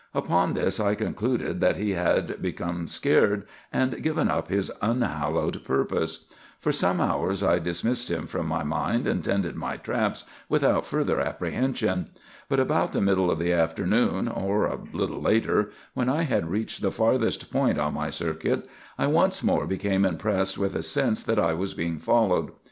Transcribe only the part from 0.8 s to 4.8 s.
concluded that he had become scared, and given up his